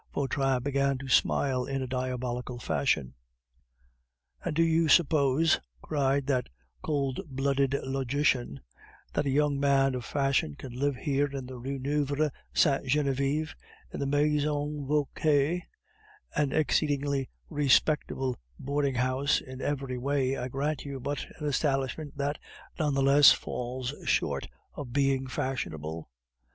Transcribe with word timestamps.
Vautrin 0.15 0.63
began 0.63 0.97
to 0.97 1.07
smile 1.07 1.65
in 1.65 1.83
a 1.83 1.87
diabolical 1.87 2.57
fashion. 2.57 3.13
"And 4.43 4.55
do 4.55 4.63
you 4.63 4.87
suppose," 4.87 5.59
cried 5.83 6.25
that 6.25 6.49
cold 6.81 7.19
blooded 7.27 7.75
logician, 7.83 8.61
"that 9.13 9.27
a 9.27 9.29
young 9.29 9.59
man 9.59 9.93
of 9.93 10.03
fashion 10.03 10.55
can 10.55 10.73
live 10.73 10.95
here 10.95 11.27
in 11.27 11.45
the 11.45 11.59
Rue 11.59 11.77
Neuve 11.77 12.31
Sainte 12.51 12.87
Genevieve, 12.87 13.53
in 13.93 13.99
the 13.99 14.07
Maison 14.07 14.87
Vauquer 14.87 15.59
an 16.35 16.51
exceedingly 16.51 17.29
respectable 17.51 18.39
boarding 18.57 18.95
house 18.95 19.39
in 19.39 19.61
every 19.61 19.99
way, 19.99 20.35
I 20.35 20.47
grant 20.47 20.83
you, 20.83 20.99
but 20.99 21.27
an 21.37 21.45
establishment 21.45 22.17
that, 22.17 22.39
none 22.79 22.95
the 22.95 23.03
less, 23.03 23.33
falls 23.33 23.93
short 24.05 24.47
of 24.73 24.93
being 24.93 25.27
fashionable? 25.27 26.09